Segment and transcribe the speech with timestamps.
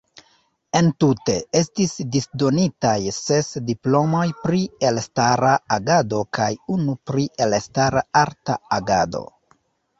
[0.77, 9.27] Entute estis disdonitaj ses diplomoj pri elstara agado kaj unu pri elstara arta agado.